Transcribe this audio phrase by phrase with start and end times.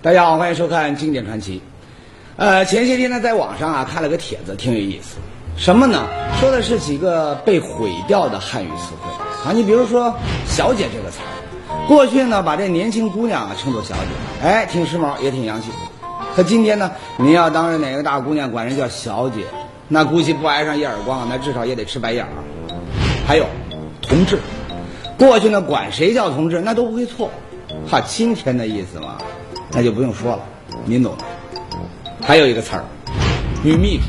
[0.00, 1.56] 大家好，欢迎收看《经典传奇》。
[2.36, 5.16] 呃，前些天呢，在网上啊看了个帖子，挺有意思。
[5.56, 6.06] 什么呢？
[6.38, 9.10] 说的是几个被毁掉的汉语词汇
[9.44, 9.50] 啊。
[9.52, 10.14] 你比如说
[10.46, 15.70] “小姐”这个词儿，过去呢把这年轻姑娘啊称作小姐，哎，挺时髦，也挺洋气。
[16.36, 19.46] 可今天呢，您要当着哪个大姑娘管人叫小姐，
[19.88, 22.30] 那估计不挨上一耳光，那至少也得吃白眼儿。
[23.26, 23.46] 还有
[24.00, 24.38] “同志”，
[25.18, 27.32] 过去呢管谁叫同志，那都不会错。
[27.90, 29.18] 哈，今天的意思嘛。
[29.72, 30.42] 那就不用说了，
[30.84, 31.24] 您懂的。
[32.26, 32.84] 还有一个词儿，
[33.62, 34.04] 女秘书，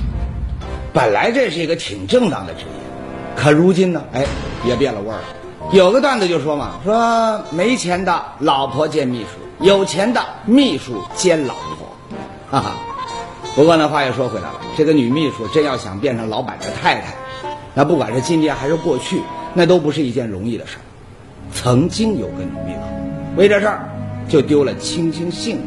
[0.94, 4.26] 本来这是一个挺正当的职业，可如今呢，哎，
[4.66, 5.24] 也变了味儿了。
[5.72, 11.88] 有个段子就说嘛，说没钱的老婆兼秘书，有钱的秘书兼老婆，
[12.50, 12.72] 哈哈。
[13.56, 17.14] 不过呢，话又说回来了，这个女秘书真要想变成老板的太太，
[17.74, 19.22] 那不管是今天还是过去，
[19.54, 20.82] 那都不是一件容易的事儿。
[21.54, 22.80] 曾经有个女秘书，
[23.38, 23.90] 为这事儿。
[24.30, 25.66] 就丢了青青性命，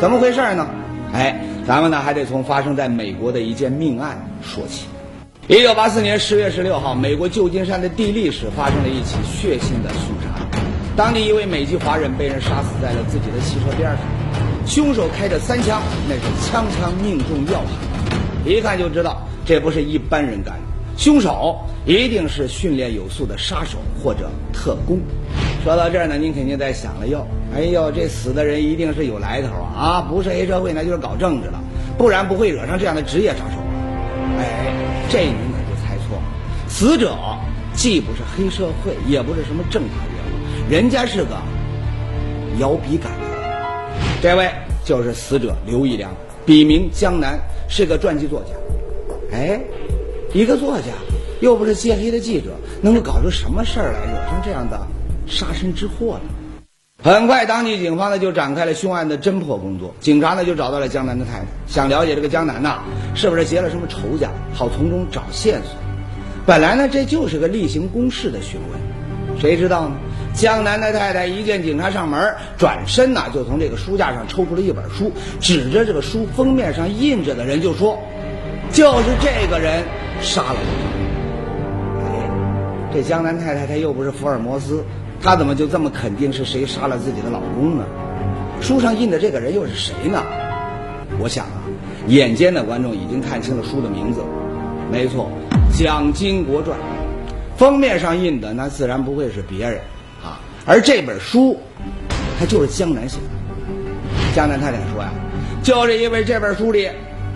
[0.00, 0.66] 怎么回事呢？
[1.12, 4.86] 哎，咱们呢还得从发生在美国的一件命案说起。
[5.48, 10.48] 一九八四年十月十六号，美国旧金山的地利市发生了一起血腥的凶杀案，
[10.96, 13.98] 当地一位美籍华人被人杀死在了自己的汽车边上，
[14.66, 20.60] 凶手开着三枪，那是枪枪命中要害，一看就知道这不是一般人干的，
[20.96, 25.00] 凶手一定是训练有素的杀手或者特工。
[25.64, 27.26] 说到这儿呢，您肯定在想了哟，
[27.56, 29.72] 哎呦，这死的人一定是有来头啊！
[29.74, 31.58] 啊，不是黑社会，那就是搞政治了，
[31.96, 33.56] 不然不会惹上这样的职业杀手。
[34.38, 34.74] 哎，
[35.08, 37.16] 这您可就猜错了，死者
[37.72, 41.30] 既不是黑社会，也不是什么正常人物，人家是个
[42.58, 43.98] 摇笔杆子。
[44.20, 44.50] 这位
[44.84, 46.10] 就是死者刘一良，
[46.44, 47.40] 笔名江南，
[47.70, 48.50] 是个传记作家。
[49.34, 49.58] 哎，
[50.34, 50.92] 一个作家，
[51.40, 52.50] 又不是揭黑的记者，
[52.82, 54.78] 能够搞出什么事儿来，惹上这样的？
[55.26, 56.30] 杀身之祸呢？
[57.02, 59.94] 很快，当地警方呢就展开了凶案的侦破工作。
[60.00, 62.78] 警察呢就找到了江南的太太，想了解这个江南呐
[63.14, 65.72] 是不是结了什么仇家，好从中找线索。
[66.46, 69.96] 本来呢这就是个例行公事的询问，谁知道呢？
[70.34, 77.98] 江南的太太一见警察上门，转身呐就从这个书架上抽出了一本书，指着这个书封面上印着的人就说
[78.72, 79.84] ：“就是这个人
[80.22, 82.30] 杀了我。”哎，
[82.94, 84.82] 这江南太太她又不是福尔摩斯。
[85.24, 87.84] 他怎么就这么肯定是谁杀了自己的老公呢？
[88.60, 90.22] 书上印的这个人又是谁呢？
[91.18, 91.64] 我想啊，
[92.08, 94.20] 眼尖的观众已经看清了书的名字，
[94.92, 95.30] 没错，
[95.78, 96.78] 《蒋经国传》。
[97.56, 99.80] 封面上印的那自然不会是别人
[100.22, 101.58] 啊，而这本书，
[102.38, 103.22] 它就是江南写的。
[104.34, 105.10] 江南太太说呀，
[105.62, 106.86] 就是因为这本书里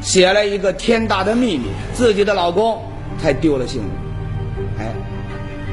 [0.02, 2.82] 写了一个天大的秘密，自己的老公
[3.18, 3.90] 才丢了性命。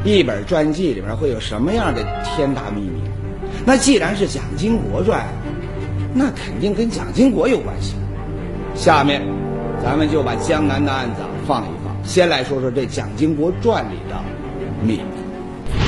[0.05, 3.01] 一本传记里面会有什么样的天大秘密？
[3.65, 5.25] 那既然是蒋经国传，
[6.13, 7.95] 那肯定跟蒋经国有关系。
[8.75, 9.19] 下面，
[9.83, 14.15] 咱们就把江南的案子放一放，先来说说这蒋经国传里的
[14.83, 15.03] 秘密。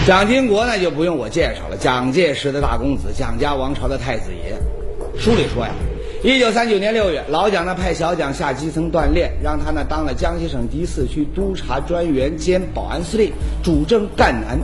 [0.07, 4.55] 蒋经国呢就不用我介绍了，蒋介石的大公子，蒋家王朝的太子爷。
[5.15, 5.71] 书里说呀。
[6.23, 13.31] 一九三九年六月，老蒋呢派小蒋下基层锻炼，让他呢当了江西省第四区督察专员兼保安司令，
[13.63, 14.57] 主政赣南。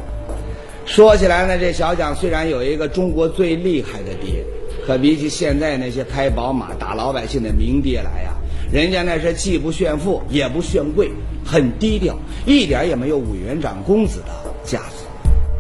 [0.88, 4.44] 说起来呢，这小蒋虽然有一个中国最厉害的爹，
[4.88, 8.34] 可比起现在那些开宝马打老百姓的名爹来呀，
[8.72, 11.12] 人家那是既不炫富也不炫贵，
[11.46, 15.06] 很低调，一点也没有委员长公子的架子。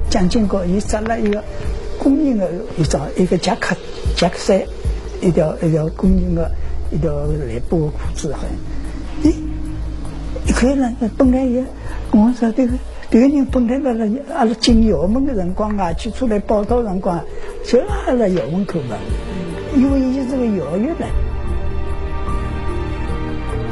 [0.09, 1.43] 蒋经国也扎了一个
[1.99, 2.49] 公认的
[2.79, 3.75] 一张一个夹克
[4.15, 4.59] 夹克衫。
[5.23, 6.51] 一条一条公认的
[6.91, 9.33] 一条来布裤子，好像，哎，
[10.45, 11.63] 一看呢，本来也，
[12.11, 12.73] 我说这个
[13.09, 17.23] 这个人本来在那阿拉进校门的辰光啊，去出来报道辰光，
[17.65, 18.97] 就阿拉校门口嘛，
[19.75, 21.05] 因为伊是个校员呢，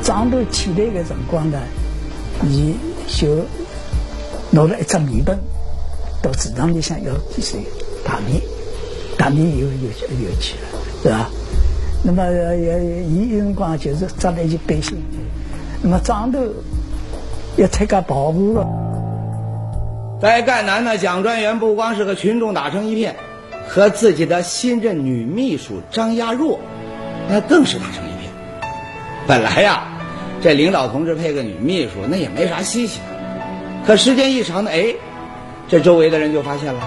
[0.01, 1.59] 早头起来的辰光呢，
[2.47, 2.75] 伊
[3.07, 3.27] 就
[4.51, 5.37] 拿了一张面盆，
[6.21, 7.57] 到祠堂里向要是
[8.05, 8.41] 大米，
[9.17, 10.61] 大米又又又去了，
[11.03, 11.29] 是吧？
[12.03, 14.97] 那么也伊有辰光就是扎了一件背心，
[15.83, 16.39] 那么长头
[17.57, 18.67] 要参加跑步了。
[20.19, 23.15] 在赣南呢，蒋专员不光是和群众打成一片，
[23.67, 26.59] 和自己的新任女秘书张亚若，
[27.29, 28.31] 那更是打成一片。
[29.27, 29.83] 本来呀，
[30.41, 32.99] 这领导同志配个女秘书，那也没啥稀奇。
[33.85, 34.95] 可时间一长呢，哎，
[35.67, 36.81] 这周围的人就发现了。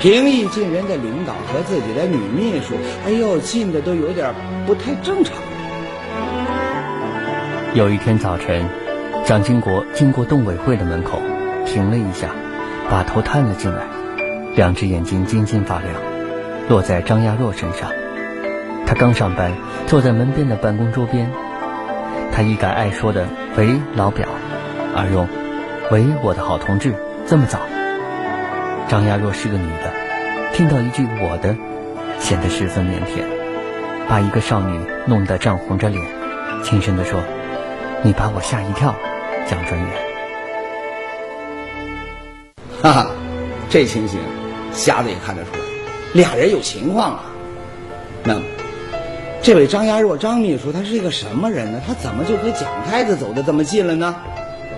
[0.00, 2.74] 平易近人的领导和自己的女秘书，
[3.06, 4.34] 哎呦，近的都有点
[4.66, 5.34] 不太正常。
[7.74, 8.68] 有一天早晨，
[9.24, 11.20] 蒋经国经过动委会的门口，
[11.64, 12.28] 停了一下，
[12.90, 13.82] 把头探了进来，
[14.54, 15.94] 两只眼睛晶晶发亮，
[16.68, 17.90] 落在张亚若身上。
[18.86, 19.52] 他刚上班，
[19.86, 21.30] 坐在门边的办公桌边，
[22.30, 23.26] 他一改爱说的
[23.56, 24.28] “喂，老表”，
[24.94, 25.26] 而用
[25.90, 26.94] “喂，我的好同志”。
[27.26, 27.60] 这么早，
[28.86, 29.90] 张亚若是个女的，
[30.52, 31.56] 听到一句“我的”，
[32.20, 33.24] 显得十分腼腆，
[34.08, 36.04] 把一个少女弄得涨红着脸，
[36.62, 37.22] 轻声地说
[38.04, 38.94] ：“你把我吓一跳，
[39.48, 39.90] 蒋专员。
[42.82, 43.06] ”哈哈，
[43.70, 44.20] 这情形，
[44.72, 45.60] 瞎子也看得出来，
[46.12, 47.24] 俩人有情况啊。
[48.22, 48.42] 那么，
[49.42, 51.80] 这位张亚若张秘书他是一个什么人呢？
[51.86, 54.14] 他怎么就和蒋太太走得这么近了呢？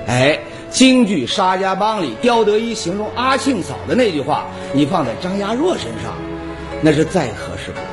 [0.07, 0.39] 哎，
[0.77, 4.45] 京剧《沙家浜》里刁德一形容阿庆嫂的那句话，
[4.75, 6.13] 你放在张亚若身上，
[6.83, 7.87] 那是再合适不过。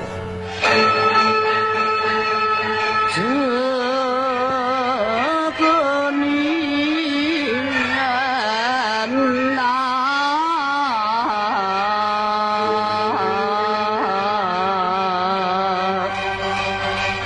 [3.15, 3.21] 这
[5.63, 7.55] 个女人
[9.55, 9.61] 呐，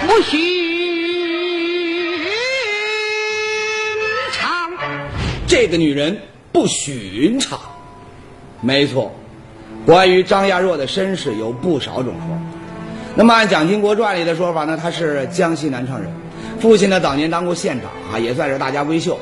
[0.05, 0.56] 不寻
[5.47, 6.19] 这个女人
[6.51, 7.59] 不寻常。
[8.61, 9.11] 没错，
[9.85, 12.41] 关于张亚若的身世有不少种说法。
[13.15, 16.11] 那么按《蒋经国传》里的说法呢，她是江西南昌人，
[16.59, 19.17] 父亲呢早年当过县长啊，也算是大家闺秀。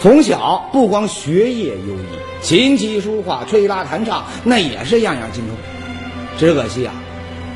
[0.00, 5.56] 从小不光学业优异，琴棋书画、吹拉弹唱那也是样样精通。
[6.38, 6.94] 只可惜啊，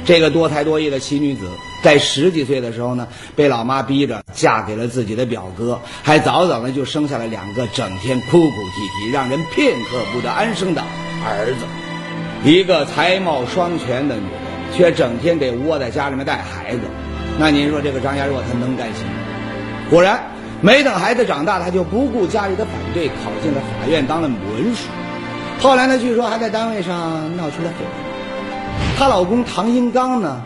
[0.05, 1.49] 这个多才多艺的奇女子，
[1.83, 10.83] 在十几岁的时候呢，被老妈逼着嫁给了自己的表哥，还早早的就生下了两个整天哭哭啼啼、让人片刻不得安生的
[11.25, 11.65] 儿子。
[12.43, 14.31] 一个才貌双全的女人，
[14.75, 16.81] 却整天得窝在家里面带孩子，
[17.39, 19.13] 那您说这个张家若她能甘心吗？
[19.91, 20.23] 果然，
[20.61, 24.87] 没等孩子长大，她就不顾家里的反对，考进了法院当了文书。
[25.61, 28.97] 后来呢，据说还在单位上闹出了绯闻。
[28.97, 30.41] 她老公唐英刚呢，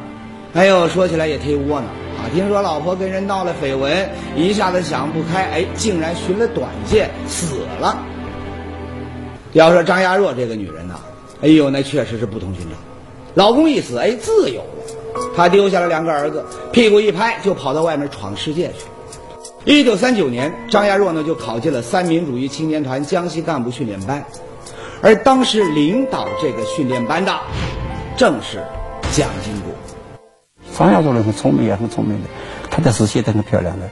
[0.54, 2.30] 哎呦，说起来也忒窝囊啊！
[2.32, 7.98] 听说老婆跟人闹了绯闻，一下子想不开，哎，竟然寻了短见死了。
[9.52, 10.94] 要说张亚若这个女人呐、
[11.42, 12.78] 哎呦，那确实是不同寻常。
[13.34, 18.84] 老公一死，哎，自由了，她丢下了两个儿子，屁股一拍就跑到外面闯世界去。
[19.64, 24.24] 一九三九年，张亚若呢就考进了三民主义青年团江西干部训练班，
[25.02, 27.36] 而当时领导这个训练班的，
[28.16, 28.62] 正是
[29.10, 29.73] 蒋经国。
[30.76, 32.28] 张亚若人很聪明，也很聪明的，
[32.68, 33.90] 他的字写得很漂亮的，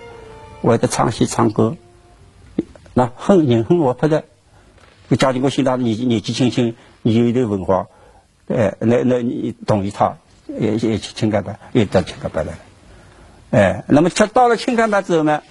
[0.62, 1.76] 会得唱戏唱歌，
[2.93, 4.25] 那很人很活泼的。
[5.08, 7.87] 就蒋经国心当年纪年纪轻轻，你有一点文化，
[8.49, 10.17] 哎，那那你同意他，
[10.49, 12.58] 也也去青干班，也到青干班来了，
[13.50, 15.43] 哎，那么他到了青干班之后呢，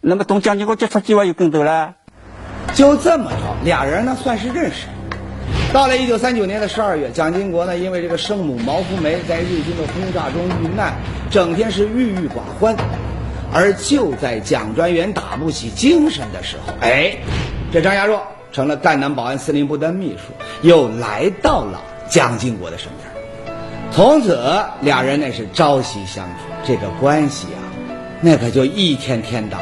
[0.00, 1.96] 那么同蒋经国接触机会又更多了。
[2.74, 4.86] 就这么着，俩人呢算是认识。
[5.72, 10.92] 到了一九三九年的十二月，蒋经国呢因为这个生母毛福梅在日军的轰炸中遇难，
[11.30, 12.76] 整天是郁郁寡欢。
[13.54, 17.16] 而就在蒋专员打不起精神的时候，哎，
[17.72, 18.22] 这张亚若
[18.52, 23.56] 成了赣南保安司令部的秘书，又来到了蒋经国的身边。
[23.92, 24.38] 从此，
[24.82, 27.64] 俩人那是朝夕相处，这个关系啊，
[28.20, 29.56] 那可就一天天的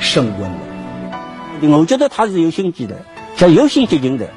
[0.00, 1.78] 升温了。
[1.78, 2.96] 我觉得他是有心机的，
[3.36, 4.28] 他有心结亲的，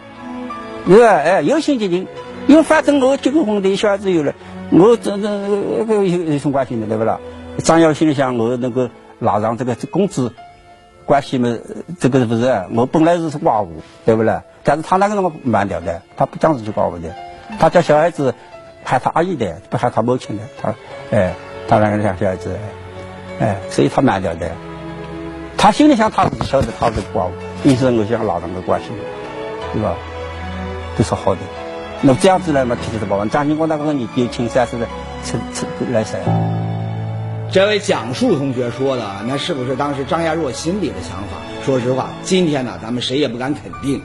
[0.85, 1.07] 对吧？
[1.07, 2.07] 哎，有心结亲，
[2.47, 4.33] 因为反正我结过婚的小孩子有了，
[4.71, 5.29] 我这这
[5.95, 6.85] 有有什么关系呢？
[6.87, 7.19] 对不啦？
[7.63, 10.31] 张耀心里想，我能够拿上这个工资
[11.05, 11.57] 关系嘛，
[11.99, 13.71] 这个是不是我本来是寡妇，
[14.05, 14.43] 对不啦？
[14.63, 17.13] 但是他那个那么慢掉的，他不讲自己寡妇的，
[17.59, 18.33] 他叫小孩子
[18.83, 20.75] 喊他阿姨的，不喊他母亲的，他
[21.11, 21.33] 哎，
[21.67, 22.55] 他那个像小孩子，
[23.39, 24.49] 哎，所以他慢掉的。
[25.57, 27.31] 他心里想，他是晓得他是寡妇，
[27.63, 28.89] 因此我想拉上个关系，
[29.73, 29.95] 对吧？
[30.97, 31.41] 都是好的。
[32.01, 34.87] 那这样子呢嘛，提起的保安，张经国那个年纪轻三十的，
[35.23, 36.17] 吃吃来噻。
[37.51, 41.37] 这位蒋述同学说的，那是不是当时张亚若心里的想法？
[41.65, 44.01] 说实话，今天呢，咱们谁也不敢肯定。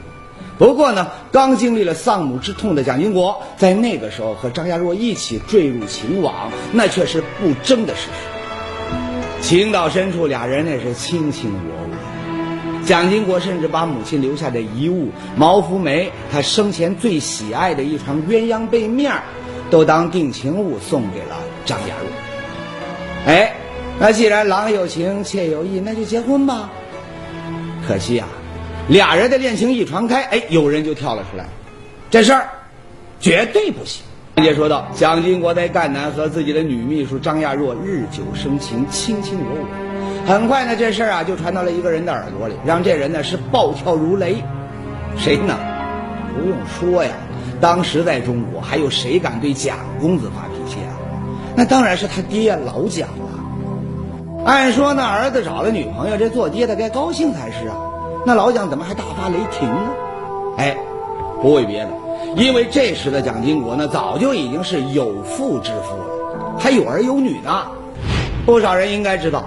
[0.58, 9.48] 不过呢，刚经历了丧母之痛的蒋经国，在那个时候和张亚若一起坠入情网，那却是不争的事实。
[9.48, 11.81] 情到深处，俩人那是卿卿我我。
[12.84, 19.22] 蒋经国甚至把母亲留下的遗物毛福梅他生前最喜爱的一床鸳鸯被面儿，
[19.70, 23.32] 都当定情物送给了张亚若。
[23.32, 23.54] 哎，
[24.00, 26.68] 那既然郎有情，妾有意，那就结婚吧。
[27.86, 28.26] 可惜啊，
[28.88, 31.46] 俩人的恋情一传开，哎，有人就跳了出来，
[32.10, 32.48] 这事儿
[33.20, 34.02] 绝对不行。
[34.36, 39.91] 上节说到，蒋经国在赣南和自己的女秘书张亚若日久生情，卿卿我我。
[40.26, 44.42] 很快呢，这事儿啊就传到了一个人的耳朵里，让这人呢是暴跳如雷。
[45.16, 45.56] 谁呢？
[46.34, 47.10] 不用说呀，
[47.60, 50.94] 当时在中国还有谁敢对蒋公子发脾气啊？
[51.54, 54.44] 那当然是他爹老蒋了。
[54.46, 57.76] 按说呢，儿子找了女朋友，这做爹的该高兴才是啊。
[58.24, 59.90] 那老蒋怎么还大发雷霆呢？
[60.56, 60.76] 哎，
[61.42, 61.90] 不为别的，
[62.36, 67.66] 因为这时的蒋经国呢，早就已经是有妇之夫了，还有儿有女呢。
[68.46, 69.44] 不少人应该知道，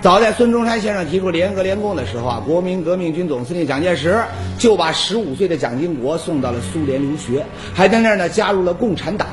[0.00, 4.22] 早在孙中山先生提出联俄联共的时候啊，国民革命军总司令蒋介石
[4.56, 9.26] 就把十五岁的蒋经国送到了苏联留学，还在那儿呢加入了共产党。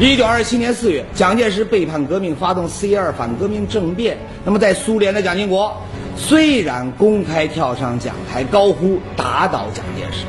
[0.00, 4.18] 一九二七年四月，蒋介石背叛革命，发动四一二反革命政变。
[4.44, 5.72] 那么，在苏联的蒋经国，
[6.16, 10.24] 虽然公开跳上讲台高呼打倒蒋介石，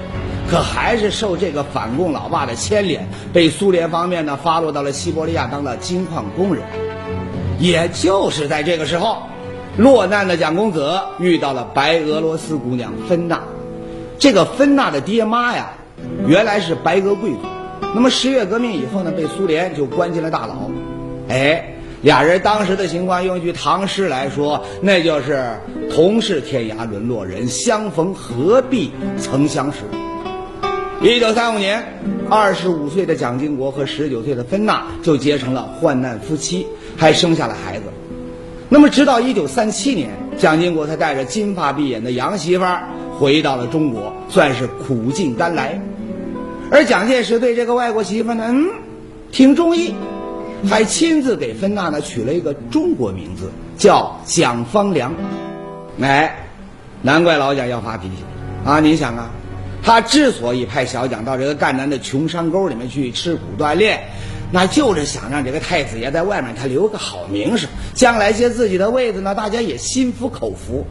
[0.47, 6.63] 可还是受这个反共老爸的牵连，被苏联方面呢发落到了西伯利亚当了金矿工人。
[7.63, 9.23] 也就是在这个时候，
[9.77, 13.41] 落难的蒋公子遇到了白俄罗斯姑娘芬娜。
[14.19, 15.71] 这个芬娜的爹妈呀，
[16.27, 17.37] 原来是白俄贵族。
[17.95, 20.69] 那么十月革命以后呢，被苏联就关进了大牢。
[21.29, 25.57] 哎，俩人当时的情况，用一句唐诗来说，那就是
[25.89, 29.77] “同是天涯沦落人，相逢何必曾相识”。
[31.01, 31.81] 一九三五年，
[32.29, 36.65] 二十五岁的蒋经国和十九岁的芬娜就结成了患难夫妻，
[36.97, 37.83] 还生下了孩子。
[38.69, 42.87] 那么，直到一九三七年，蒋经国才带着金发碧眼的洋媳妇儿
[43.19, 45.79] 回到了中国，算是苦尽甘来。
[46.71, 48.69] 而蒋介石对这个外国媳妇呢，嗯，
[49.31, 49.93] 挺中意，
[50.67, 55.13] 还亲自给芬娜呢取了一个中国名字，叫蒋方良。
[56.01, 56.35] 哎，
[57.03, 58.15] 难怪老蒋要发脾气
[58.65, 58.79] 啊！
[58.79, 59.29] 你想啊，
[59.83, 64.05] 他之所以派小蒋到这个赣南的穷山沟里面去吃苦锻炼，
[64.53, 70.85] 那就是想让这个太子爷在外面他留个好名声，将来接自己的位子呢，大家也心服口服。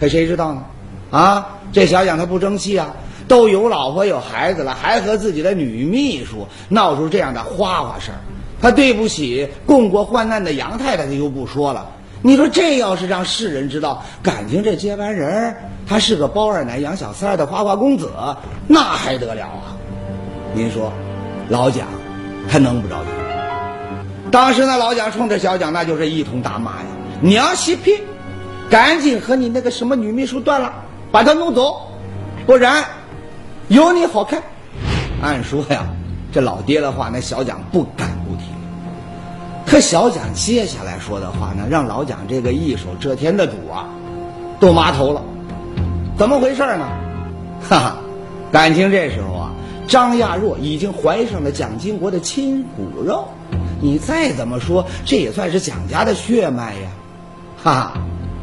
[0.00, 0.64] 可谁知道呢？
[1.12, 2.92] 啊，这小蒋他不争气啊！
[3.28, 8.18] 都有老婆有孩子了，还和自己的女秘书闹出这样的花花事儿，
[8.60, 11.88] 他对不起共过患难的杨太太，他就不说了。
[12.20, 15.54] 你说这要是让世人知道，感情这接班人
[15.86, 18.10] 他是个包二奶养小三儿的花花公子，
[18.66, 19.78] 那还得了啊？
[20.52, 20.92] 您说，
[21.48, 21.86] 老蒋
[22.48, 23.10] 他能不着急？
[24.30, 26.86] 当时那老蒋冲着小蒋那就是一通大骂呀！
[27.20, 28.00] 娘西皮，
[28.70, 30.72] 赶紧和你那个什么女秘书断了，
[31.10, 31.88] 把她弄走，
[32.46, 32.84] 不然。
[33.68, 34.42] 有你好看，
[35.22, 35.86] 按说呀，
[36.32, 38.46] 这老爹的话，那小蒋不敢不听。
[39.66, 43.86] 可小蒋接下来说的话呢，让老蒋这个一手遮天的主啊，
[44.60, 45.22] 都麻头了。
[46.18, 46.88] 怎么回事呢？
[47.68, 47.96] 哈哈，
[48.50, 49.52] 感情这时候啊，
[49.86, 53.28] 张亚若已经怀上了蒋经国的亲骨肉。
[53.80, 56.88] 你再怎么说，这也算是蒋家的血脉呀。
[57.62, 57.92] 哈哈，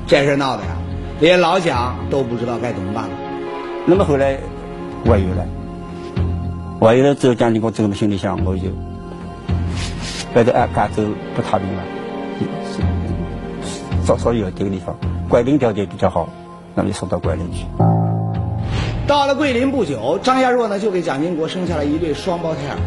[0.08, 0.78] 这事闹的呀，
[1.20, 3.16] 连老蒋都不知道该怎么办了。
[3.86, 4.38] 那么后来。
[5.06, 5.48] 外游了，
[6.82, 8.64] 外游了之后，蒋经国这个心里想，我就
[10.34, 11.04] 觉得哎，赣州
[11.34, 11.82] 不太平了，
[14.06, 14.94] 找找有这个地方，
[15.30, 16.28] 桂林条件比较好，
[16.76, 17.66] 那么就送到桂林去。
[19.10, 22.78] 到了桂林不久，张亚若呢就给蒋经国生下了一对双胞胎儿。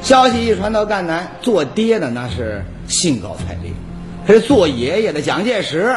[0.00, 3.70] 消息一传到赣南，做爹的那是兴高采烈，
[4.26, 5.94] 可是做爷爷的蒋介石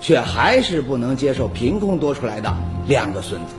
[0.00, 2.52] 却还是不能接受凭空多出来的
[2.88, 3.54] 两个孙子。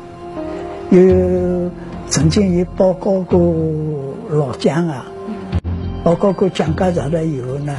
[0.89, 1.71] 有
[2.09, 3.39] 曾经也报告过
[4.29, 5.05] 老蒋啊，
[6.03, 7.73] 报告过蒋介石了以后呢，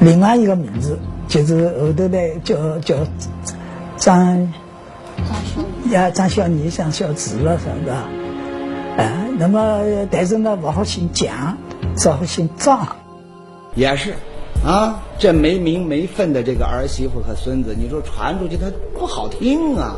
[0.00, 2.96] 另外一个名字就是后头呢叫叫
[3.98, 4.50] 张
[5.94, 8.08] 呀张小妮、张小慈了，是吧？
[8.98, 11.56] 啊，那么但是呢不好姓蒋，
[11.96, 12.96] 只好姓张。
[13.76, 14.14] 也是，
[14.66, 18.66] 啊，这没名没分的这个儿媳妇和孙子，你说传出去他
[18.98, 19.96] 不好听啊。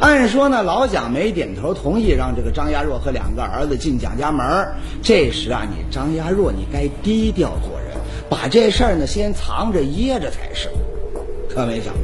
[0.00, 4.44] 按说呢，老蒋没点头同意让这个张亚若和两个儿子进蒋家门
[5.02, 7.96] 这时啊，你张亚若你该低调做人，
[8.30, 10.68] 把这事儿呢先藏着掖着才是。
[11.48, 12.00] 可没想到，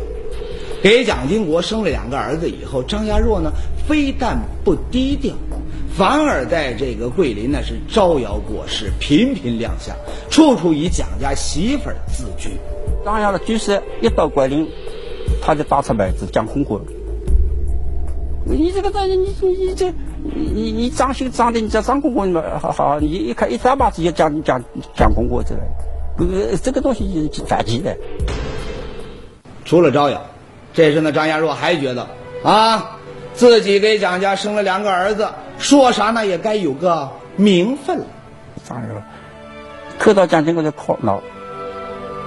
[0.82, 3.50] 给蒋经国生了两个儿子以后，张家若呢
[3.86, 5.34] 非但不低调，
[5.96, 9.96] 反而在这个桂林呢是招摇过市，频频亮相，
[10.30, 12.50] 处处以蒋家媳妇儿自居。
[13.04, 14.68] 张亚若就是一到桂林，
[15.42, 16.78] 他就打出牌子讲空话。
[18.44, 19.34] 你这个这，你你
[19.66, 19.92] 你这，
[20.22, 22.42] 你你张姓张的，你叫张公公嘛？
[22.60, 24.62] 好好，你一看一三把子就讲讲
[24.94, 25.60] 讲公公这来，
[26.18, 27.96] 呃，这个东西反击的。
[29.66, 30.24] 除了招摇，
[30.74, 32.06] 这时呢，张亚若还觉得
[32.44, 32.96] 啊，
[33.34, 38.04] 自己给蒋家生了两个儿子，说啥呢也该有个名分了。
[38.64, 39.02] 张亚若
[39.98, 41.20] 看到蒋经国在哭闹，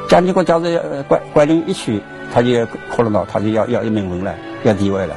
[0.10, 0.64] 蒋经国假如
[1.08, 2.02] 关关林一去，
[2.34, 5.16] 他就哭了闹，他就要要名分了，要地位了。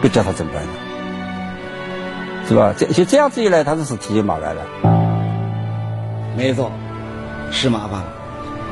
[0.00, 0.68] 不叫他怎么办呢？
[2.48, 2.74] 是吧？
[2.76, 4.62] 这就这样子一来，他的事体就麻烦了。
[6.36, 6.70] 没错，
[7.50, 8.06] 是麻烦了，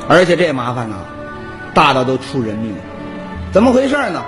[0.08, 0.96] 而且这麻烦呢，
[1.74, 2.78] 大到都出人命了。
[3.54, 4.20] 怎么回事呢？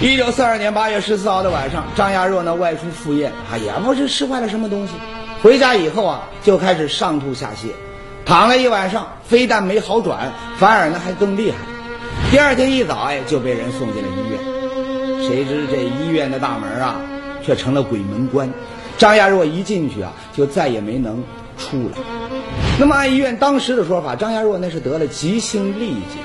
[0.00, 4.94] 一九四二年八月十四号的晚上，张亚若呢外出赴宴，啊，也不是吃坏了什么东西，
[5.42, 7.66] 回家以后啊，就开始上吐下泻，
[8.24, 11.58] 躺了一晚上，非但没好转，反而呢还更厉害。
[12.30, 15.28] 第二天一早，哎，就被人送进了医院。
[15.28, 16.96] 谁知这医院的大门啊，
[17.44, 18.50] 却成了鬼门关。
[18.96, 21.22] 张亚若一进去啊，就再也没能
[21.58, 21.98] 出来。
[22.80, 26.18] 那么按医院当时的说法，张亚若那是得了急性痢疾，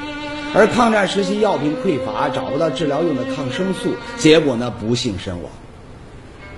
[0.54, 5.52] 而抗战时期药品匮乏，找不到治疗用的抗生素，结果呢不幸身亡。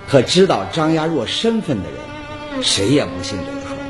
[0.07, 3.83] 可知道张亚若身份的人，谁也不信这个说法。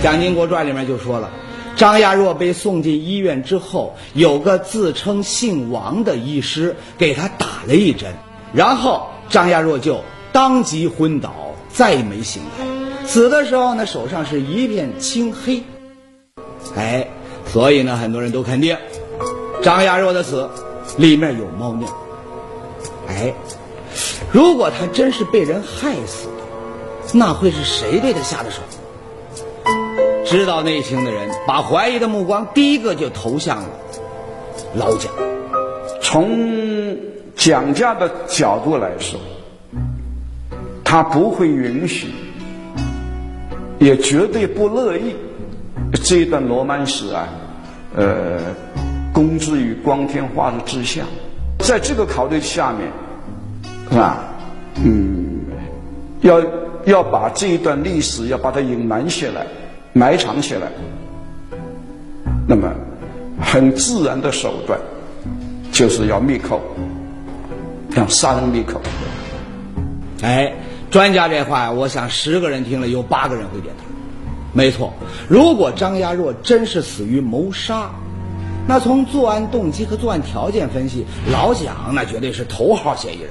[0.02, 1.30] 《蒋经国传》里面就说了，
[1.76, 8.14] 张亚若被送进医院之后，有个自称姓王的医师给他打了一针，
[8.52, 10.00] 然后张亚若就。
[10.32, 11.34] 当即昏倒，
[11.72, 13.04] 再没醒来。
[13.04, 15.64] 死的时候呢，手上是一片青黑。
[16.76, 17.08] 哎，
[17.52, 18.76] 所以呢，很多人都肯定
[19.62, 20.48] 张亚若的死
[20.96, 21.84] 里面有猫腻。
[23.08, 23.34] 哎，
[24.32, 26.32] 如果他真是被人害死的，
[27.12, 28.60] 那会是谁对他下的手？
[30.24, 33.68] 知道内情的人把怀疑的目光第一个就投向了
[34.74, 35.12] 老蒋。
[36.00, 36.96] 从
[37.34, 39.18] 蒋家的角度来说。
[40.82, 42.08] 他不会允许，
[43.78, 45.14] 也绝对不乐意
[46.02, 47.28] 这一段罗曼史啊，
[47.96, 48.38] 呃，
[49.12, 51.02] 公之于光天化日之下。
[51.58, 52.88] 在这个考虑下面，
[53.90, 54.24] 是吧？
[54.82, 55.40] 嗯，
[56.20, 56.40] 要
[56.84, 59.46] 要把这一段历史要把它隐瞒起来，
[59.92, 60.68] 埋藏起来。
[62.46, 62.72] 那么，
[63.40, 64.78] 很自然的手段，
[65.72, 66.60] 就是要灭口，
[67.96, 68.80] 要杀人灭口。
[70.22, 70.52] 哎。
[70.90, 73.84] 专家这话，我想十个人听了有八个人会点头。
[74.52, 74.92] 没错，
[75.28, 77.90] 如果张亚若真是死于谋杀，
[78.66, 83.30] 那从作案动机和作案条件分析，老蒋那绝对是头号嫌疑人。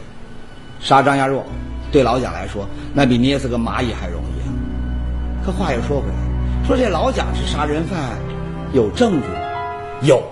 [0.80, 1.44] 杀张亚若，
[1.92, 4.50] 对老蒋来说，那比捏死个蚂蚁还容易啊。
[5.46, 8.18] 可话又说回来，说这老蒋是杀人犯，
[8.74, 9.40] 有证据吗？
[10.04, 10.24] 有。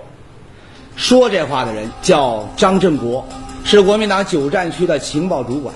[0.95, 3.25] 说这话的人叫张振国，
[3.63, 5.75] 是国民党九战区的情报主管。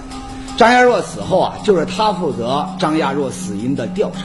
[0.57, 4.21] 张亚若死后啊，就是他负责张亚若死因的调查。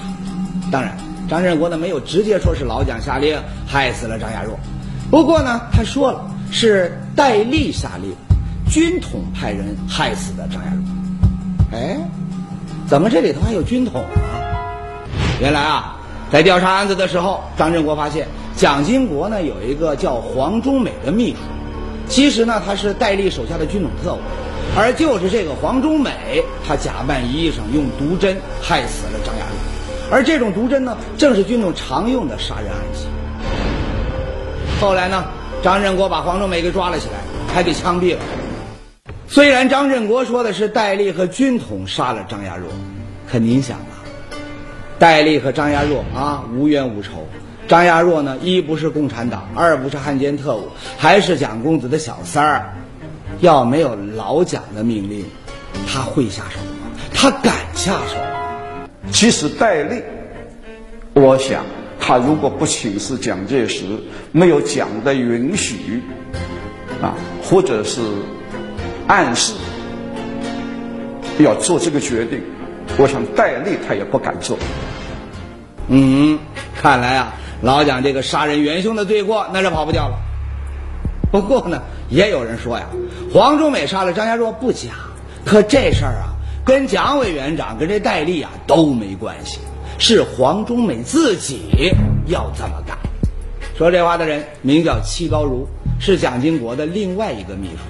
[0.71, 0.97] 当然，
[1.29, 4.59] 张振国呢没有直接说是老蒋下令害死了张亚若，
[5.11, 8.13] 不过呢，他说了是戴笠下令，
[8.69, 11.79] 军统派人害死的张亚若。
[11.79, 11.97] 哎，
[12.89, 14.43] 怎么这里头还有军统啊？
[15.41, 15.97] 原来啊，
[16.33, 18.27] 在调查案子的时候，张振国发现
[18.57, 21.39] 蒋经国呢有一个叫黄忠美的秘书，
[22.09, 24.19] 其实呢他是戴笠手下的军统特务。
[24.77, 29.56] 而就是这个黄忠美，他假扮医生，用毒针害死了张亚若。
[30.11, 33.07] 而这种毒针呢，正是军统常用的杀人暗器。
[34.81, 35.25] 后来呢，
[35.63, 37.15] 张振国把黄忠美给抓了起来，
[37.53, 38.21] 还给枪毙了。
[39.29, 42.69] 虽然张振国说的是戴笠和军统杀了张亚若，
[43.31, 43.99] 可您想啊，
[44.99, 47.27] 戴笠和张亚若啊无冤无仇，
[47.67, 52.75] 张亚若呢一不是共产党，二不是汉奸特务，还是蒋公子的小三儿。
[53.41, 55.25] 要没有老蒋的命令，
[55.89, 56.93] 他会下手吗？
[57.13, 58.15] 他敢下手
[59.07, 59.13] 吗？
[59.13, 60.03] 其实戴笠，
[61.15, 61.65] 我想
[61.99, 63.85] 他如果不请示蒋介石，
[64.33, 66.03] 没有蒋的允许，
[67.01, 68.01] 啊，或者是
[69.07, 69.55] 暗示
[71.39, 72.43] 要做这个决定，
[72.99, 74.59] 我想戴笠他也不敢做。
[75.89, 76.39] 嗯，
[76.81, 80.19] 看来啊，老蒋这个杀人元凶的罪过那是跑不掉了。
[81.31, 82.87] 不过呢，也有人说呀，
[83.33, 84.91] 黄忠美杀了张家若不假，
[85.45, 86.36] 可这事儿啊，
[86.67, 89.61] 跟蒋委员长跟这戴笠啊都没关系，
[90.01, 91.61] 是黄忠美自己
[92.27, 92.99] 要这么干。
[93.79, 95.69] 说这话的人名叫戚高如，
[96.01, 97.85] 是蒋经国的另外一个秘书。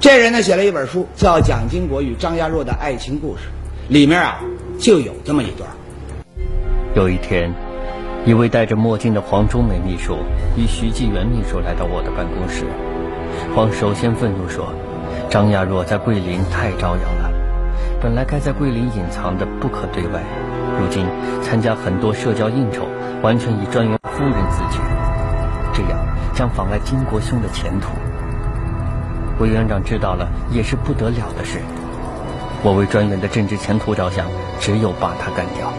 [0.00, 3.42] 这人呢写了一本书，叫《蒋经国与张亚若的爱情故事》，
[3.92, 4.40] 里面啊
[4.80, 5.70] 就有这么一段。
[6.96, 7.54] 有一天。
[8.26, 10.18] 一位戴着墨镜的黄忠美秘书
[10.56, 12.66] 与徐继元秘书来到我的办公室。
[13.54, 14.74] 黄首先愤怒说
[15.30, 17.32] ：“张亚若在桂林太招摇了，
[18.00, 20.22] 本来该在桂林隐藏的不可对外，
[20.78, 21.04] 如今
[21.42, 22.86] 参加很多社交应酬，
[23.22, 24.78] 完全以专员夫人自居，
[25.74, 25.98] 这样
[26.32, 27.88] 将妨碍金国兄的前途。
[29.40, 31.58] 委员长知道了也是不得了的事。
[32.62, 34.26] 我为专员的政治前途着想，
[34.60, 35.72] 只有把他干掉。”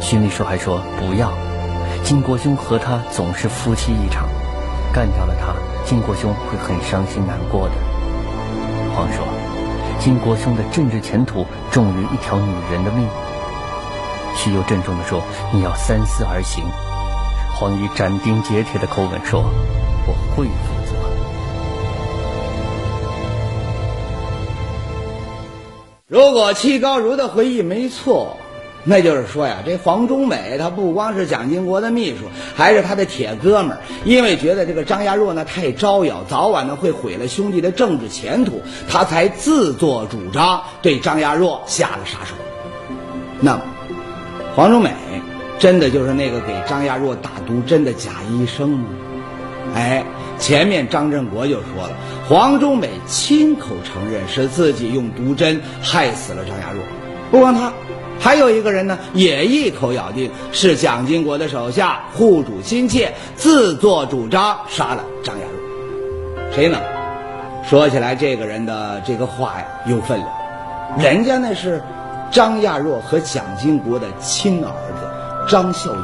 [0.00, 1.32] 徐秘书还说：“不要，
[2.04, 4.28] 金国兄和他总是夫妻一场，
[4.92, 5.52] 干掉了他，
[5.84, 7.74] 金国兄会很伤心难过的。”
[8.94, 9.24] 黄说
[10.00, 13.06] ：“金国兄的政治前途重于一条女人的命。”
[14.36, 16.64] 徐攸郑重地说：“你要三思而行。”
[17.58, 19.42] 黄衣斩钉截铁的口吻说
[20.06, 20.52] ：“我会负
[20.86, 20.94] 责。”
[26.06, 28.37] 如果戚高如的回忆没错，
[28.88, 32.22] 那就是说呀，这黄忠美他不光是蒋经国的秘书，
[32.56, 33.78] 还是他的铁哥们儿。
[34.06, 42.34] 因为觉得这个张亚若呢太招摇，早晚呢会毁了兄弟的政治前途，他才自作主张对张亚若下了杀手。
[43.40, 43.62] 那么，
[44.56, 44.90] 黄忠美
[45.58, 48.88] 真的就是那个给张亚若打毒针的假医生吗？
[49.74, 50.02] 哎，
[50.38, 51.90] 前面张振国就说了，
[52.26, 56.82] 黄忠美亲口承认是自己用毒针害死了张亚若。
[57.30, 57.70] 不光他，
[58.20, 66.52] 还有一个人呢，也一口咬定是蒋经国的手下护主心切，自作主张杀了张亚若。
[66.52, 66.78] 谁呢？
[67.68, 70.28] 说起来，这个人的这个话呀有分量，
[70.98, 71.82] 人家那是
[72.30, 75.06] 张亚若和蒋经国的亲儿子
[75.46, 76.02] 张孝言。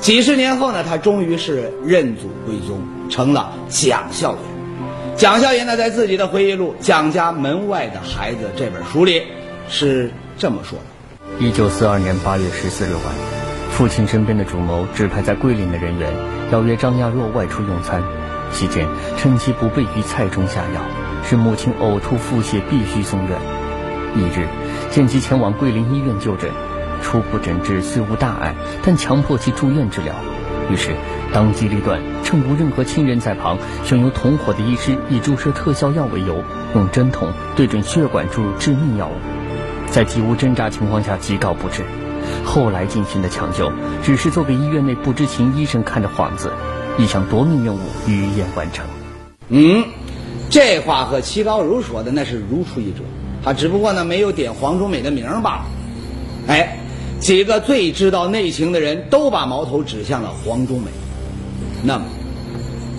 [0.00, 5.16] 几十年后呢，他终于是认祖归宗，成了蒋孝严。
[5.16, 9.22] 蒋孝严呢，在自己的回忆录《蒋家门外的孩子》这本书里
[9.68, 10.84] 是这么说的：
[11.36, 13.14] 一九四二年八月十四日晚，
[13.70, 16.12] 父亲身边的主谋指派在桂林的人员
[16.50, 18.02] 邀约张亚若外出用餐，
[18.50, 20.80] 期间趁其不备于菜中下药，
[21.22, 23.38] 使母亲呕吐腹泻，必须送院。
[24.16, 24.48] 翌日，
[24.90, 26.50] 见其前往桂林医院就诊。
[27.00, 30.12] 初步诊治虽无大碍，但强迫其住院治疗。
[30.68, 30.96] 于是
[31.32, 36.42] 当机立断，趁无任何亲人在旁，选由同伙的医师以注射特效药为由，
[36.74, 39.12] 用针筒对准血管注入致命药物，
[39.98, 41.82] 在极无挣扎情况下急告不治。
[42.44, 43.68] 后来进行的抢救，
[44.00, 46.52] 只是做给医院内不知情医生看的幌子，
[46.98, 48.86] 一项夺命任务于燕完成。
[49.48, 49.84] 嗯，
[50.48, 53.00] 这话和齐高如说的那是如出一辙，
[53.42, 55.64] 他只不过呢没有点黄忠美的名罢了。
[56.46, 56.78] 哎。
[57.18, 60.86] 几个最知道内情的人都把矛头指向了黄忠美，
[61.82, 62.04] 那么，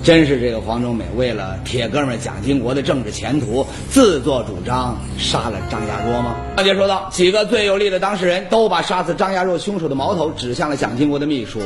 [0.09, 6.35] 真是这个黄忠美为了铁哥们蒋经国的政治前途，自作主张杀了张亚若吗？
[6.55, 11.61] 上节说到，几个最有力的当事人都把杀死张亚若凶手的矛头指向了蒋经国的秘书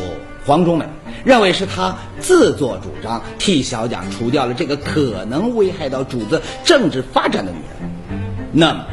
[0.45, 0.85] 黄忠美，
[1.23, 8.19] 认为是他自作主张替小蒋除掉了这个可能危害到主子政治发展的女人，
[8.51, 8.85] 那么，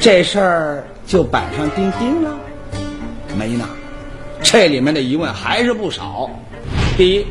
[0.00, 2.36] 这事儿就板上钉钉了。
[3.38, 3.64] 没呢，
[4.42, 6.28] 这里面的疑问还是不少。
[6.96, 7.24] 第一，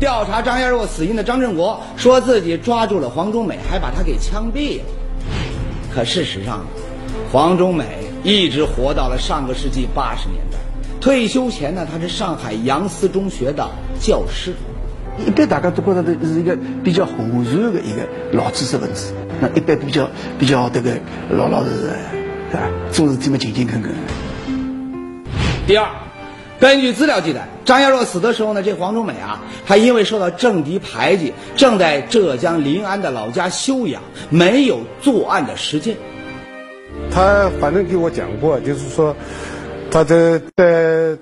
[0.00, 4.84] 调查张燕若死因的张振国说自己抓住了黄忠美，还把他给枪毙了。
[5.94, 6.64] 可事实上，
[7.30, 7.84] 黄忠美
[8.24, 10.58] 一直活到了上个世纪八十年代。
[11.00, 13.68] 退休前呢，他是上海杨思中学的
[14.00, 14.54] 教师。
[15.26, 17.12] 一般大家都觉得他是一个比较和
[17.44, 20.08] 善的一个老知识分子，那一般比较
[20.38, 20.92] 比较这个
[21.30, 23.92] 老老实实，啊，做事这么勤勤恳恳。
[25.66, 25.86] 第二，
[26.60, 35.96] 根据资料记载，张亚若死的时候呢，这黄忠美啊，他因为受到政敌排挤，正在浙江临安的老家休养，没有作案的时间。
[37.10, 39.16] 他反正给我讲过，就是说，
[39.90, 41.16] 他在在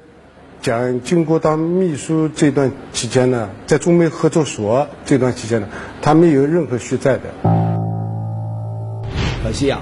[0.60, 5.68] 讲经过当秘书这段期间呢，在中美合作所这段期间呢，
[6.02, 7.22] 他没有任何血债的。
[9.44, 9.80] 可惜啊，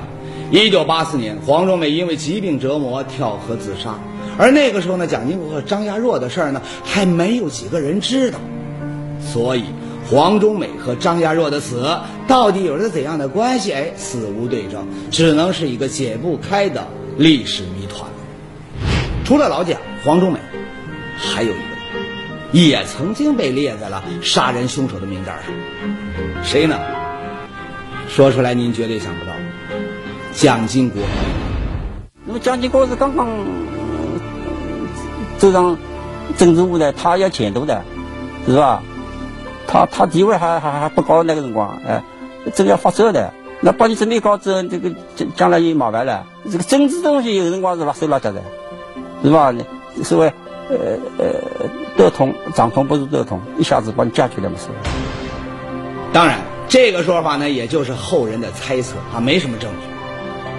[0.50, 3.98] 一九八四年，黄忠美因为疾病折磨跳河自杀。
[4.38, 8.38] 而那个时候呢，蒋经国和张亚若的事儿呢，还没有几个人知道，
[9.20, 9.64] 所以
[10.10, 13.72] 黄忠美和张亚若的死到底有着怎样的关系？
[13.72, 18.10] 哎，死无对证，只能是一个解不开的历史谜团。
[19.24, 20.38] 除了老蒋，黄忠美，
[21.16, 21.62] 还有一个，
[22.52, 26.78] 也曾经被列在了杀人凶手的名单上，谁呢？
[28.08, 29.32] 说出来您绝对想不到，
[30.32, 31.02] 蒋经国。
[32.24, 33.26] 那么蒋经国是刚刚。
[35.38, 35.76] 这张
[36.36, 37.82] 政治舞台，他要前途的，
[38.46, 38.82] 是吧？
[39.66, 42.02] 他他地位还还还不高那个辰光，哎，
[42.54, 46.24] 这个要发展的，那把你准备搞这这个将将来就麻烦了。
[46.50, 48.40] 这个政治东西有辰光是拉手拉脚的，
[49.24, 49.52] 是吧？
[50.04, 50.32] 所谓
[50.68, 50.76] 呃
[51.18, 51.26] 呃
[51.96, 54.68] 得痛长通不如得痛，一下子把你架起来嘛是。
[56.12, 59.86] 当然，这个说法呢，也就是后人的猜测，啊，没什么证据。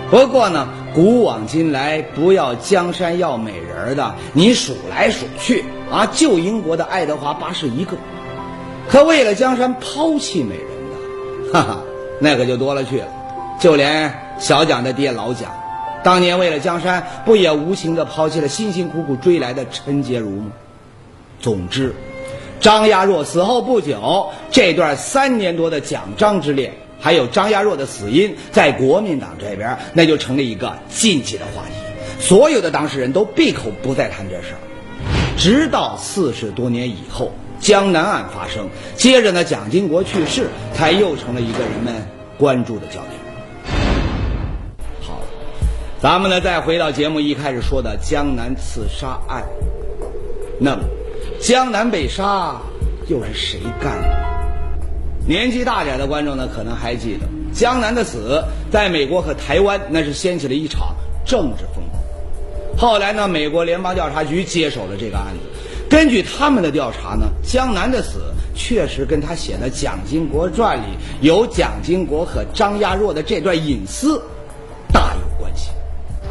[0.10, 7.96] 不过呢，古往今来，不要江山要美人的，你数来数去啊，就英国的爱德华八世一个。
[8.90, 11.78] 可为了江山抛弃美人的， 哈哈，
[12.20, 13.06] 那可就多了去了。
[13.60, 15.52] 就连小蒋的爹老蒋，
[16.04, 20.52] 当年为了江山，不也无情的抛弃了辛辛苦苦追来的陈洁如吗？
[21.40, 21.94] 总之，
[22.60, 26.74] 张亚若死后不久，这段三年多的蒋张之恋。
[27.00, 31.76] 还有张亚若的死因，在国民党这边那就成了一个禁忌的话题。
[32.20, 34.60] 所有的当事人都闭口不再谈这事儿。
[35.38, 41.94] 直到四十多年以后，江南案发生，接着呢，蒋经国去世，才又成了一个人们
[42.38, 43.14] 关注的焦点。
[45.02, 45.20] 好，
[46.02, 49.44] 咱们呢再回到节目一开始说的江南刺杀案。
[50.60, 50.82] 那么，
[51.40, 52.56] 江南被杀
[53.08, 54.37] 又是谁干的？
[55.28, 65.40] 年纪大点的观众呢可能还记得江南的死在美国和台湾那是掀起了一场政治风暴后来呢美国联邦调查局接手了这个案子
[65.90, 68.22] 根据他们的调查呢江南的死
[68.56, 74.22] 确实跟他写的蒋经国传里有蒋经国和张亚若的这段隐私
[74.92, 75.70] 大有关系。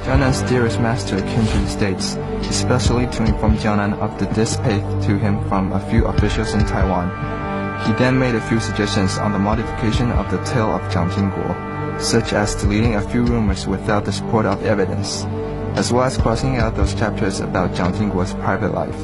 [0.07, 1.19] 江南 steerest master
[1.69, 2.17] states
[2.51, 7.36] especially to inform 江南 of the dispatch to him from a few officials in taiwan.
[7.87, 11.55] He then made a few suggestions on the modification of the tale of Jiang Jingguo,
[12.01, 15.25] such as deleting a few rumors without the support of evidence,
[15.77, 18.99] as well as crossing out those chapters about Jiang Jingguo's private life.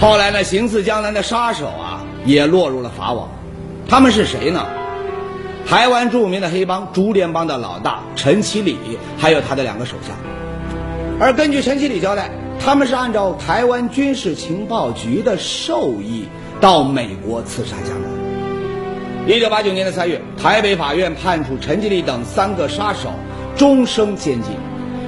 [0.00, 3.28] 后来呢，行刺江南的杀手啊，也落入了法网。
[3.88, 4.66] 他们是谁呢？
[5.64, 8.76] 台湾著名的黑帮竹联帮的老大陈其礼，
[9.16, 10.12] 还有他的两个手下。
[11.20, 16.26] 而根据陈其礼交代，他们是按照台湾军事情报局的授意
[16.62, 19.28] 到美国刺杀江南。
[19.28, 23.12] 一九八九年的三月，台北法院判处陈其礼等三个杀手
[23.56, 24.52] 终生监禁。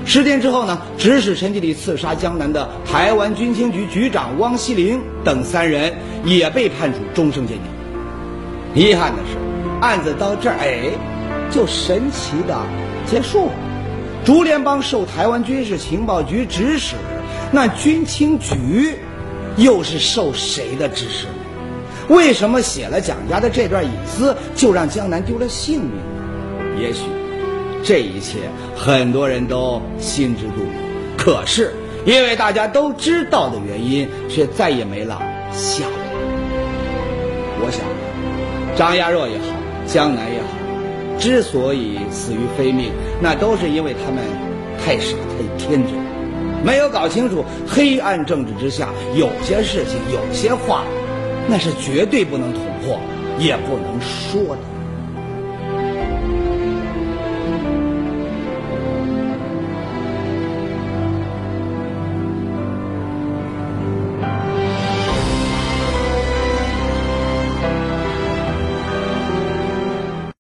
[0.05, 7.57] 十天之后呢，指使陈其礼刺杀江南的台湾军情局局长汪希龄等三人也被判处终生监
[8.75, 8.85] 禁。
[8.85, 9.39] 遗憾的是，
[9.81, 10.91] 案子到这儿哎，
[11.53, 12.59] 就神奇的
[13.07, 13.53] 结束了。
[14.25, 16.97] 竹联帮受台湾军事情报局指使，
[17.53, 18.99] 那军情局
[19.57, 21.44] 又是受谁的指使呢？
[22.09, 26.81] 为什么写了蒋家的这段隐私，就让江南丢了性命呢？
[26.81, 27.03] 也许
[27.83, 28.39] 这一切
[28.77, 30.73] 很多人都心知肚明，
[31.17, 31.73] 可是
[32.05, 35.95] 因为大家都知道的原因，却再也没了下文。
[37.61, 37.81] 我想，
[38.77, 39.45] 张亚若也好，
[39.87, 40.49] 江南也好，
[41.19, 42.91] 之所以死于非命，
[43.23, 44.23] 那都是因为他们
[44.85, 45.95] 太傻太天真，
[46.63, 50.85] 没有搞清楚黑暗政治之下有些事情、有些话，
[51.49, 52.99] 那是绝对不能捅破，
[53.39, 54.74] 也不能说的。